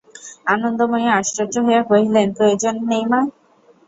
[0.47, 3.19] আনন্দময়ী আশ্চর্য হইয়া কহিলেন, প্রয়োজন নেই মা?